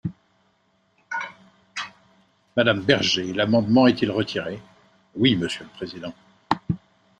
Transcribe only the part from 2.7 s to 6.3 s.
Berger, l’amendement est-il retiré? Oui, monsieur le président.